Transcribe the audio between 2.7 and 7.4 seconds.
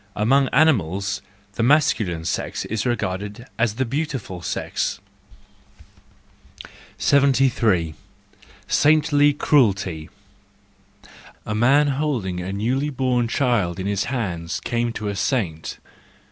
regarded as the beautiful sex. io6 THE JOYFUL WISDOM,